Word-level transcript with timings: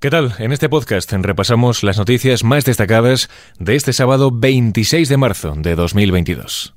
¿Qué 0.00 0.08
tal? 0.08 0.32
En 0.38 0.50
este 0.50 0.70
podcast 0.70 1.12
repasamos 1.12 1.82
las 1.82 1.98
noticias 1.98 2.42
más 2.42 2.64
destacadas 2.64 3.28
de 3.58 3.76
este 3.76 3.92
sábado 3.92 4.30
26 4.32 5.10
de 5.10 5.16
marzo 5.18 5.52
de 5.58 5.74
2022. 5.74 6.72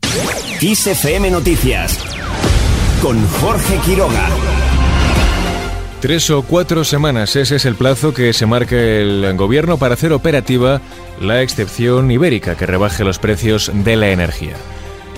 ISFM 0.60 1.32
Noticias 1.32 2.04
con 3.02 3.26
Jorge 3.26 3.78
Quiroga. 3.86 4.28
Tres 6.02 6.30
o 6.32 6.42
cuatro 6.42 6.84
semanas, 6.84 7.38
ese 7.38 7.56
es 7.56 7.64
el 7.66 7.76
plazo 7.76 8.14
que 8.14 8.34
se 8.34 8.46
marca 8.46 8.76
el 8.76 9.38
gobierno 9.38 9.78
para 9.78 9.94
hacer 9.94 10.12
operativa 10.12 10.82
la 11.22 11.42
excepción 11.42 12.12
ibérica 12.12 12.58
que 12.58 12.66
rebaje 12.66 13.06
los 13.06 13.20
precios 13.20 13.72
de 13.74 13.96
la 13.96 14.10
energía. 14.10 14.58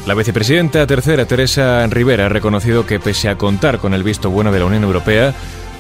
La 0.06 0.14
vicepresidenta 0.14 0.86
tercera, 0.86 1.26
Teresa 1.26 1.88
Rivera, 1.88 2.28
ha 2.28 2.30
reconocido 2.30 2.86
que 2.86 3.00
pese 3.00 3.30
a 3.30 3.40
contar 3.40 3.80
con 3.80 3.96
el 3.96 4.04
visto 4.04 4.30
bueno 4.30 4.52
de 4.52 4.60
la 4.60 4.66
Unión 4.66 4.84
Europea, 4.84 5.34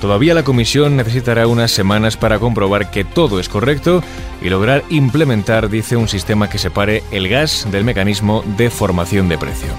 Todavía 0.06 0.36
la 0.36 0.44
Comisión 0.44 0.98
necesitará 0.98 1.48
unas 1.48 1.71
semanas 1.71 2.16
para 2.16 2.38
comprobar 2.38 2.92
que 2.92 3.04
todo 3.04 3.40
es 3.40 3.50
correcto 3.50 4.04
y 4.39 4.50
lograr 4.50 4.84
implementar, 4.89 5.68
dice, 5.68 5.96
un 5.96 6.07
sistema 6.07 6.48
que 6.48 6.60
separe 6.60 7.02
el 7.10 7.28
gas 7.28 7.68
del 7.71 7.86
mecanismo 7.86 8.43
de 8.56 8.70
formación 8.70 9.29
de 9.29 9.39
precio. 9.39 9.70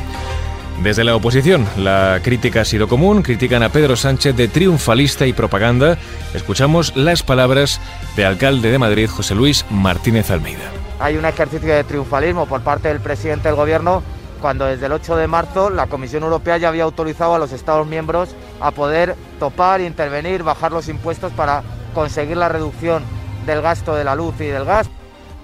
Desde 0.83 1.05
la 1.05 1.15
oposición, 1.15 1.65
la 1.77 2.19
crítica 2.25 2.63
ha 2.63 2.65
sido 2.65 2.89
común, 2.89 3.23
critican 3.23 3.63
a 3.63 3.69
Pedro 3.69 3.95
Sánchez 3.95 4.35
de 4.35 4.49
triunfalista 4.49 5.29
y 5.29 5.33
propaganda. 5.33 5.97
Escuchamos 6.35 6.97
las 6.97 7.23
palabras 7.23 7.81
del 8.17 8.27
alcalde 8.27 8.73
de 8.73 8.81
Madrid, 8.81 9.09
José 9.09 9.37
Luis 9.37 9.65
Martínez 9.71 10.33
Almeida. 10.33 10.73
Hay 10.99 11.17
un 11.17 11.25
ejercicio 11.25 11.73
de 11.73 11.85
triunfalismo 11.85 12.47
por 12.47 12.63
parte 12.63 12.89
del 12.89 12.99
presidente 12.99 13.47
del 13.47 13.57
gobierno 13.57 14.03
cuando 14.47 14.67
desde 14.67 14.87
el 14.87 14.93
8 14.93 15.17
de 15.17 15.27
marzo 15.27 15.71
la 15.71 15.89
Comisión 15.89 16.23
Europea 16.23 16.57
ya 16.57 16.69
había 16.69 16.85
autorizado 16.85 17.35
a 17.35 17.39
los 17.41 17.51
Estados 17.51 17.85
miembros 17.85 18.29
a 18.61 18.71
poder 18.71 19.17
topar, 19.41 19.81
intervenir, 19.81 20.45
bajar 20.45 20.71
los 20.71 20.89
impuestos 20.89 21.33
para 21.33 21.65
conseguir 21.95 22.37
la 22.37 22.49
reducción 22.49 23.03
del 23.45 23.61
gasto 23.61 23.97
de 23.97 24.05
la 24.05 24.15
luz 24.15 24.37
y 24.39 24.45
del 24.45 24.65
gas. 24.65 24.89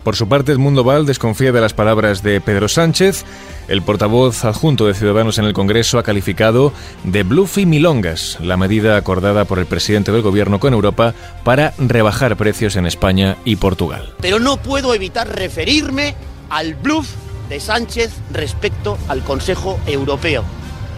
Por 0.04 0.14
su 0.14 0.28
parte, 0.28 0.52
Edmundo 0.52 0.84
Val 0.84 1.04
desconfía 1.04 1.50
de 1.50 1.60
las 1.60 1.74
palabras 1.74 2.22
de 2.22 2.40
Pedro 2.40 2.68
Sánchez. 2.68 3.24
El 3.66 3.82
portavoz 3.82 4.44
adjunto 4.44 4.86
de 4.86 4.94
Ciudadanos 4.94 5.36
en 5.38 5.46
el 5.46 5.52
Congreso 5.52 5.98
ha 5.98 6.04
calificado 6.04 6.72
de 7.02 7.24
bluff 7.24 7.58
y 7.58 7.66
milongas 7.66 8.38
la 8.40 8.56
medida 8.56 8.96
acordada 8.96 9.46
por 9.46 9.58
el 9.58 9.66
presidente 9.66 10.12
del 10.12 10.22
Gobierno 10.22 10.60
con 10.60 10.74
Europa 10.74 11.12
para 11.42 11.74
rebajar 11.76 12.36
precios 12.36 12.76
en 12.76 12.86
España 12.86 13.36
y 13.44 13.56
Portugal. 13.56 14.14
Pero 14.20 14.38
no 14.38 14.58
puedo 14.58 14.94
evitar 14.94 15.28
referirme 15.28 16.14
al 16.50 16.76
bluff 16.76 17.08
de 17.52 17.60
Sánchez 17.60 18.10
respecto 18.32 18.96
al 19.08 19.22
Consejo 19.22 19.78
Europeo. 19.86 20.42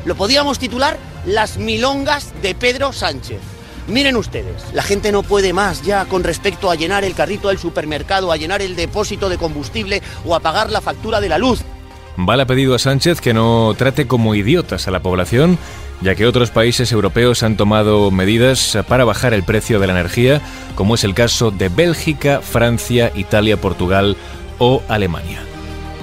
Lo 0.05 0.15
podíamos 0.15 0.61
titular 0.61 0.97
Las 1.27 1.59
milongas 1.59 2.33
de 2.43 2.55
Pedro 2.55 2.93
Sánchez. 2.93 3.41
Miren 3.89 4.15
ustedes, 4.15 4.63
la 4.73 4.85
gente 4.85 5.11
no 5.11 5.25
puede 5.25 5.53
más 5.53 5.83
ya 5.83 6.05
con 6.05 6.23
respecto 6.23 6.71
a 6.71 6.77
llenar 6.77 7.03
el 7.03 7.17
carrito 7.17 7.49
del 7.49 7.59
supermercado, 7.59 8.31
a 8.31 8.37
llenar 8.37 8.63
el 8.63 8.77
depósito 8.77 9.29
de 9.29 9.37
combustible 9.37 10.01
o 10.25 10.37
a 10.37 10.41
pagar 10.41 10.71
la 10.71 10.81
factura 10.81 11.21
de 11.21 11.29
la 11.29 11.39
luz. 11.39 11.61
Val 12.17 12.41
ha 12.41 12.47
pedido 12.47 12.77
a 12.77 12.79
Sánchez 12.79 13.21
que 13.21 13.35
no 13.35 13.75
trate 13.77 14.07
como 14.07 14.37
idiotas 14.37 14.87
a 14.87 14.93
la 14.93 15.03
población, 15.03 15.59
ya 16.03 16.15
que 16.15 16.25
otros 16.25 16.53
países 16.53 16.93
europeos 16.93 17.43
han 17.43 17.57
tomado 17.57 18.13
medidas 18.13 18.79
para 18.87 19.05
bajar 19.05 19.35
el 19.35 19.43
precio 19.43 19.81
de 19.81 19.89
la 19.89 19.95
energía, 19.95 20.41
como 20.77 20.95
es 20.95 21.03
el 21.03 21.15
caso 21.15 21.51
de 21.51 21.69
Bélgica, 21.69 22.43
Francia, 22.43 23.11
Italia, 23.17 23.57
Portugal 23.57 24.17
o 24.59 24.85
Alemania. 24.89 25.43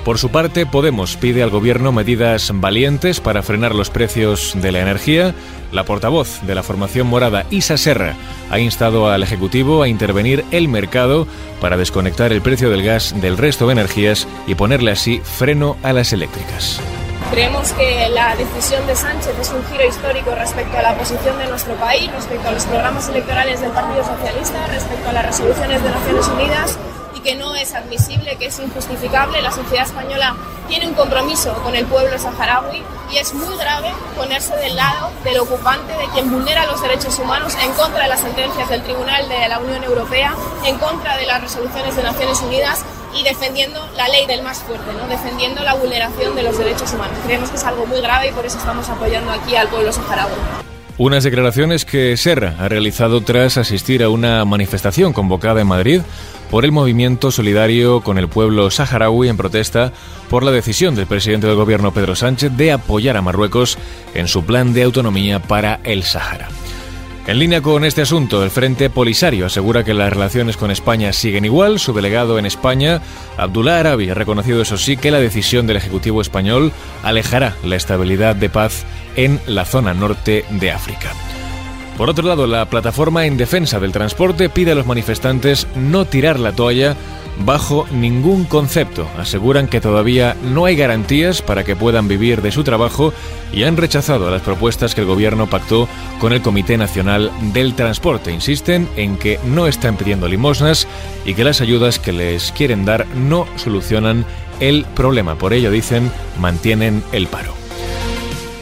Por 0.03 0.17
su 0.17 0.30
parte, 0.30 0.66
Podemos 0.66 1.16
pide 1.16 1.44
al 1.44 1.52
gobierno 1.52 1.91
medidas 1.91 2.52
valientes 2.55 3.19
para 3.19 3.44
frenar 3.44 3.75
los 3.75 3.91
precios 3.91 4.53
de 4.55 4.71
la 4.71 4.80
energía. 4.80 5.35
La 5.71 5.83
portavoz 5.83 6.41
de 6.41 6.55
la 6.55 6.63
formación 6.63 7.05
morada, 7.07 7.45
Isa 7.52 7.77
Serra, 7.77 8.16
ha 8.49 8.59
instado 8.59 9.11
al 9.11 9.22
Ejecutivo 9.22 9.83
a 9.83 9.88
intervenir 9.88 10.44
el 10.52 10.67
mercado 10.69 11.27
para 11.61 11.77
desconectar 11.77 12.33
el 12.33 12.41
precio 12.41 12.72
del 12.72 12.83
gas 12.83 13.13
del 13.22 13.38
resto 13.38 13.67
de 13.67 13.73
energías 13.73 14.27
y 14.47 14.55
ponerle 14.55 14.91
así 14.91 15.22
freno 15.23 15.77
a 15.83 15.94
las 15.94 16.13
eléctricas. 16.13 16.81
Creemos 17.29 17.72
que 17.73 18.09
la 18.09 18.35
decisión 18.35 18.85
de 18.88 18.95
Sánchez 18.95 19.33
es 19.39 19.51
un 19.51 19.63
giro 19.66 19.88
histórico 19.88 20.33
respecto 20.35 20.78
a 20.78 20.81
la 20.81 20.97
posición 20.97 21.38
de 21.38 21.47
nuestro 21.47 21.75
país, 21.75 22.12
respecto 22.12 22.47
a 22.50 22.51
los 22.51 22.66
programas 22.66 23.07
electorales 23.07 23.62
del 23.62 23.72
Partido 23.72 24.03
Socialista, 24.03 24.68
respecto 24.68 25.09
a 25.09 25.13
las 25.13 25.25
resoluciones 25.28 25.83
de 25.83 25.89
Naciones 25.91 26.28
Unidas 26.28 26.79
que 27.23 27.35
no 27.35 27.55
es 27.55 27.73
admisible, 27.73 28.35
que 28.37 28.47
es 28.47 28.59
injustificable. 28.59 29.41
La 29.41 29.51
sociedad 29.51 29.85
española 29.85 30.35
tiene 30.67 30.87
un 30.87 30.93
compromiso 30.93 31.53
con 31.63 31.75
el 31.75 31.85
pueblo 31.85 32.17
saharaui 32.17 32.83
y 33.11 33.17
es 33.17 33.33
muy 33.33 33.55
grave 33.57 33.91
ponerse 34.15 34.55
del 34.55 34.75
lado 34.75 35.11
del 35.23 35.39
ocupante, 35.39 35.91
de 35.97 36.05
quien 36.13 36.31
vulnera 36.31 36.65
los 36.65 36.81
derechos 36.81 37.19
humanos 37.19 37.55
en 37.61 37.71
contra 37.73 38.03
de 38.03 38.09
las 38.09 38.21
sentencias 38.21 38.69
del 38.69 38.81
Tribunal 38.83 39.27
de 39.27 39.49
la 39.49 39.59
Unión 39.59 39.83
Europea, 39.83 40.33
en 40.65 40.77
contra 40.77 41.17
de 41.17 41.25
las 41.25 41.41
resoluciones 41.41 41.95
de 41.95 42.03
Naciones 42.03 42.39
Unidas 42.41 42.85
y 43.13 43.23
defendiendo 43.23 43.85
la 43.97 44.07
ley 44.07 44.25
del 44.25 44.41
más 44.41 44.59
fuerte, 44.59 44.93
¿no? 44.93 45.07
defendiendo 45.07 45.61
la 45.63 45.73
vulneración 45.73 46.35
de 46.35 46.43
los 46.43 46.57
derechos 46.57 46.93
humanos. 46.93 47.17
Creemos 47.25 47.49
que 47.49 47.57
es 47.57 47.63
algo 47.65 47.85
muy 47.85 47.99
grave 47.99 48.29
y 48.29 48.31
por 48.31 48.45
eso 48.45 48.57
estamos 48.57 48.88
apoyando 48.88 49.31
aquí 49.31 49.55
al 49.55 49.67
pueblo 49.67 49.91
saharaui. 49.91 50.70
Unas 50.97 51.24
declaraciones 51.24 51.85
que 51.85 52.16
Serra 52.18 52.56
ha 52.59 52.69
realizado 52.69 53.22
tras 53.22 53.57
asistir 53.57 54.03
a 54.03 54.09
una 54.09 54.46
manifestación 54.46 55.13
convocada 55.13 55.62
en 55.62 55.68
Madrid 55.68 56.02
por 56.52 56.66
el 56.66 56.72
movimiento 56.72 57.31
solidario 57.31 58.02
con 58.02 58.18
el 58.18 58.28
pueblo 58.28 58.69
saharaui 58.69 59.30
en 59.30 59.38
protesta 59.38 59.94
por 60.30 60.44
la 60.44 60.51
decisión 60.51 60.96
del 60.96 61.07
presidente 61.07 61.47
del 61.47 61.56
gobierno 61.56 61.94
Pedro 61.94 62.16
Sánchez 62.16 62.51
de 62.56 62.74
apoyar 62.74 63.18
a 63.18 63.22
Marruecos 63.22 63.78
en 64.13 64.28
su 64.28 64.44
plan 64.44 64.74
de 64.74 64.84
autonomía 64.84 65.41
para 65.41 65.80
el 65.84 66.03
Sahara. 66.03 66.50
En 67.27 67.37
línea 67.37 67.61
con 67.61 67.85
este 67.85 68.01
asunto, 68.01 68.43
el 68.43 68.49
Frente 68.49 68.89
Polisario 68.89 69.45
asegura 69.45 69.83
que 69.83 69.93
las 69.93 70.11
relaciones 70.11 70.57
con 70.57 70.71
España 70.71 71.13
siguen 71.13 71.45
igual. 71.45 71.79
Su 71.79 71.93
delegado 71.93 72.39
en 72.39 72.47
España, 72.47 72.99
Abdullah 73.37 73.79
Arabi, 73.79 74.09
ha 74.09 74.15
reconocido 74.15 74.61
eso 74.61 74.75
sí 74.77 74.97
que 74.97 75.11
la 75.11 75.19
decisión 75.19 75.67
del 75.67 75.77
Ejecutivo 75.77 76.19
español 76.19 76.71
alejará 77.03 77.55
la 77.63 77.75
estabilidad 77.75 78.35
de 78.35 78.49
paz 78.49 78.85
en 79.15 79.39
la 79.45 79.65
zona 79.65 79.93
norte 79.93 80.45
de 80.49 80.71
África. 80.71 81.11
Por 81.95 82.09
otro 82.09 82.27
lado, 82.27 82.47
la 82.47 82.65
plataforma 82.65 83.27
en 83.27 83.38
defensa 83.38 83.79
del 83.79 83.91
transporte 83.91 84.49
pide 84.49 84.71
a 84.71 84.75
los 84.75 84.88
manifestantes 84.88 85.67
no 85.75 86.05
tirar 86.05 86.39
la 86.39 86.53
toalla 86.53 86.95
bajo 87.46 87.88
ningún 87.91 88.46
concepto. 88.46 89.07
Aseguran 89.18 89.68
que 89.68 89.81
todavía 89.81 90.35
no 90.44 90.66
hay 90.66 90.75
garantías 90.75 91.41
para 91.41 91.63
que 91.63 91.75
puedan 91.75 92.07
vivir 92.07 92.41
de 92.41 92.52
su 92.52 92.63
trabajo 92.63 93.13
y 93.53 93.63
han 93.63 93.78
rechazado 93.78 94.29
las 94.29 94.41
propuestas 94.41 94.96
que 94.96 95.02
el 95.02 95.07
gobierno 95.07 95.47
pactó 95.47 95.88
con 96.19 96.34
el 96.34 96.41
Comité 96.41 96.78
Nacional 96.78 97.31
del 97.53 97.74
Transporte. 97.75 98.31
Insisten 98.31 98.88
en 98.96 99.18
que 99.18 99.40
no 99.46 99.68
están 99.68 99.97
pidiendo 99.97 100.28
limosnas 100.28 100.88
y 101.25 101.34
que 101.34 101.44
las 101.44 101.62
ayudas 101.62 102.00
que 102.00 102.13
les 102.13 102.51
quieren 102.51 102.85
dar 102.85 103.07
no 103.07 103.47
solucionan 103.57 104.25
el 104.59 104.85
problema. 104.96 105.35
Por 105.35 105.53
ello, 105.53 105.72
dicen, 105.72 106.12
mantienen 106.40 107.03
el 107.12 107.28
paro. 107.28 107.60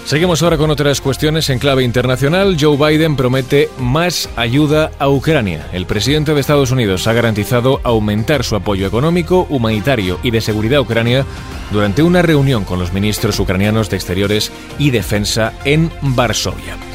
Seguimos 0.09 0.41
ahora 0.41 0.57
con 0.57 0.71
otras 0.71 1.01
cuestiones 1.01 1.51
en 1.51 1.59
clave 1.59 1.83
internacional. 1.83 2.57
Joe 2.59 2.75
Biden 2.77 3.15
promete 3.15 3.69
más 3.77 4.27
ayuda 4.37 4.89
a 4.97 5.07
Ucrania. 5.07 5.67
El 5.71 5.85
presidente 5.85 6.33
de 6.33 6.41
Estados 6.41 6.71
Unidos 6.71 7.05
ha 7.05 7.13
garantizado 7.13 7.79
aumentar 7.83 8.43
su 8.43 8.55
apoyo 8.55 8.87
económico, 8.87 9.45
humanitario 9.51 10.19
y 10.23 10.31
de 10.31 10.41
seguridad 10.41 10.79
a 10.79 10.81
Ucrania 10.81 11.27
durante 11.71 12.01
una 12.01 12.23
reunión 12.23 12.63
con 12.65 12.79
los 12.79 12.91
ministros 12.91 13.39
ucranianos 13.39 13.91
de 13.91 13.97
Exteriores 13.97 14.51
y 14.79 14.89
Defensa 14.89 15.53
en 15.63 15.91
Varsovia. 16.01 16.88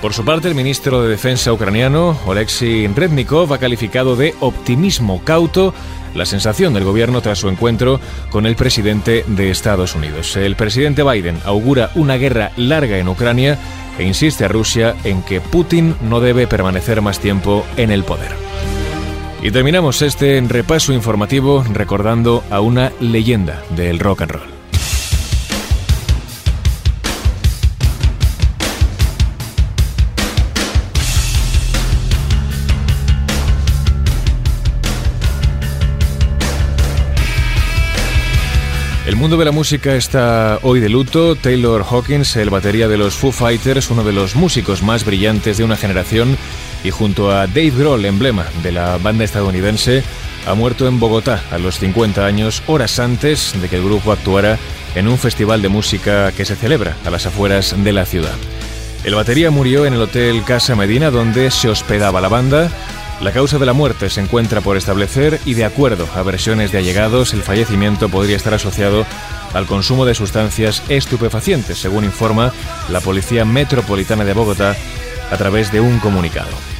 Por 0.00 0.12
su 0.12 0.24
parte, 0.24 0.48
el 0.48 0.54
ministro 0.54 1.02
de 1.02 1.08
Defensa 1.08 1.52
ucraniano, 1.52 2.18
Oleksiy 2.26 2.86
Rednikov, 2.88 3.52
ha 3.52 3.58
calificado 3.58 4.14
de 4.14 4.34
optimismo 4.40 5.22
cauto 5.24 5.72
la 6.14 6.26
sensación 6.26 6.74
del 6.74 6.84
gobierno 6.84 7.20
tras 7.20 7.38
su 7.38 7.48
encuentro 7.48 7.98
con 8.30 8.46
el 8.46 8.56
presidente 8.56 9.24
de 9.26 9.50
Estados 9.50 9.94
Unidos. 9.94 10.36
El 10.36 10.54
presidente 10.56 11.02
Biden 11.02 11.38
augura 11.44 11.90
una 11.94 12.16
guerra 12.16 12.52
larga 12.56 12.98
en 12.98 13.08
Ucrania 13.08 13.58
e 13.98 14.04
insiste 14.04 14.44
a 14.44 14.48
Rusia 14.48 14.94
en 15.04 15.22
que 15.22 15.40
Putin 15.40 15.94
no 16.02 16.20
debe 16.20 16.46
permanecer 16.46 17.00
más 17.00 17.18
tiempo 17.18 17.64
en 17.76 17.90
el 17.90 18.04
poder. 18.04 18.32
Y 19.42 19.50
terminamos 19.50 20.02
este 20.02 20.42
repaso 20.46 20.92
informativo 20.92 21.64
recordando 21.72 22.42
a 22.50 22.60
una 22.60 22.92
leyenda 23.00 23.62
del 23.70 23.98
rock 23.98 24.22
and 24.22 24.30
roll. 24.32 24.55
El 39.06 39.14
mundo 39.14 39.36
de 39.36 39.44
la 39.44 39.52
música 39.52 39.94
está 39.94 40.58
hoy 40.62 40.80
de 40.80 40.88
luto. 40.88 41.36
Taylor 41.36 41.86
Hawkins, 41.88 42.34
el 42.34 42.50
batería 42.50 42.88
de 42.88 42.96
los 42.96 43.14
Foo 43.14 43.30
Fighters, 43.30 43.88
uno 43.88 44.02
de 44.02 44.12
los 44.12 44.34
músicos 44.34 44.82
más 44.82 45.04
brillantes 45.04 45.58
de 45.58 45.62
una 45.62 45.76
generación, 45.76 46.36
y 46.82 46.90
junto 46.90 47.30
a 47.30 47.46
Dave 47.46 47.70
Grohl, 47.70 48.04
emblema 48.04 48.46
de 48.64 48.72
la 48.72 48.98
banda 48.98 49.22
estadounidense, 49.22 50.02
ha 50.44 50.54
muerto 50.54 50.88
en 50.88 50.98
Bogotá 50.98 51.40
a 51.52 51.58
los 51.58 51.78
50 51.78 52.26
años, 52.26 52.64
horas 52.66 52.98
antes 52.98 53.54
de 53.60 53.68
que 53.68 53.76
el 53.76 53.84
grupo 53.84 54.10
actuara 54.10 54.58
en 54.96 55.06
un 55.06 55.18
festival 55.18 55.62
de 55.62 55.68
música 55.68 56.32
que 56.32 56.44
se 56.44 56.56
celebra 56.56 56.96
a 57.04 57.10
las 57.10 57.26
afueras 57.26 57.76
de 57.78 57.92
la 57.92 58.06
ciudad. 58.06 58.34
El 59.04 59.14
batería 59.14 59.52
murió 59.52 59.86
en 59.86 59.94
el 59.94 60.02
Hotel 60.02 60.42
Casa 60.42 60.74
Medina, 60.74 61.12
donde 61.12 61.52
se 61.52 61.68
hospedaba 61.68 62.20
la 62.20 62.28
banda, 62.28 62.72
La 63.20 63.32
causa 63.32 63.58
de 63.58 63.64
la 63.64 63.72
muerte 63.72 64.10
se 64.10 64.20
encuentra 64.20 64.60
por 64.60 64.76
establecer 64.76 65.40
y 65.46 65.54
de 65.54 65.64
acuerdo 65.64 66.06
a 66.14 66.22
versiones 66.22 66.70
de 66.70 66.78
allegados, 66.78 67.32
el 67.32 67.42
fallecimiento 67.42 68.10
podría 68.10 68.36
estar 68.36 68.52
asociado 68.52 69.06
al 69.54 69.66
consumo 69.66 70.04
de 70.04 70.14
sustancias 70.14 70.82
estupefacientes, 70.90 71.78
según 71.78 72.04
informa 72.04 72.52
la 72.90 73.00
Policía 73.00 73.46
Metropolitana 73.46 74.24
de 74.24 74.34
Bogotá 74.34 74.76
a 75.30 75.36
través 75.38 75.72
de 75.72 75.80
un 75.80 75.98
comunicado. 75.98 76.75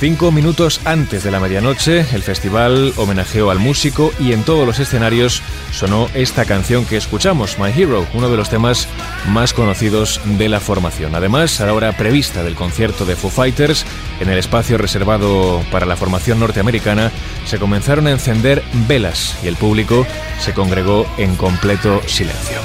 Cinco 0.00 0.32
minutos 0.32 0.80
antes 0.86 1.24
de 1.24 1.30
la 1.30 1.40
medianoche, 1.40 2.06
el 2.14 2.22
festival 2.22 2.94
homenajeó 2.96 3.50
al 3.50 3.58
músico 3.58 4.14
y 4.18 4.32
en 4.32 4.44
todos 4.44 4.66
los 4.66 4.78
escenarios 4.78 5.42
sonó 5.72 6.08
esta 6.14 6.46
canción 6.46 6.86
que 6.86 6.96
escuchamos, 6.96 7.58
My 7.58 7.68
Hero, 7.68 8.06
uno 8.14 8.30
de 8.30 8.38
los 8.38 8.48
temas 8.48 8.88
más 9.28 9.52
conocidos 9.52 10.18
de 10.24 10.48
la 10.48 10.58
formación. 10.58 11.14
Además, 11.14 11.60
a 11.60 11.66
la 11.66 11.74
hora 11.74 11.98
prevista 11.98 12.42
del 12.42 12.54
concierto 12.54 13.04
de 13.04 13.14
Foo 13.14 13.30
Fighters, 13.30 13.84
en 14.20 14.30
el 14.30 14.38
espacio 14.38 14.78
reservado 14.78 15.62
para 15.70 15.84
la 15.84 15.96
formación 15.96 16.40
norteamericana, 16.40 17.12
se 17.44 17.58
comenzaron 17.58 18.06
a 18.06 18.12
encender 18.12 18.62
velas 18.88 19.36
y 19.44 19.48
el 19.48 19.56
público 19.56 20.06
se 20.38 20.54
congregó 20.54 21.06
en 21.18 21.36
completo 21.36 22.00
silencio. 22.06 22.56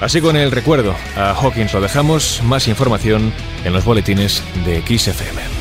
Así 0.00 0.22
con 0.22 0.34
el 0.34 0.50
recuerdo 0.50 0.94
a 1.14 1.34
Hawkins 1.34 1.74
lo 1.74 1.82
dejamos, 1.82 2.40
más 2.42 2.68
información 2.68 3.34
en 3.64 3.74
los 3.74 3.84
boletines 3.84 4.42
de 4.64 4.80
XFM. 4.80 5.57